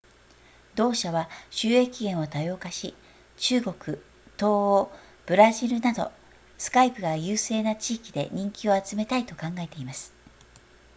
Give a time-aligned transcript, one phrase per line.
[0.75, 2.95] 同社は収益源を多様化し
[3.37, 3.75] 中国
[4.33, 4.91] 東欧
[5.27, 6.11] ブラジルなど
[6.57, 10.11] skype が優勢な地域で人気を集めたいと考えています